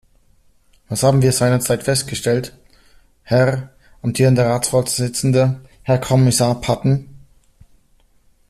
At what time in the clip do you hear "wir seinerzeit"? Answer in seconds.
1.21-1.83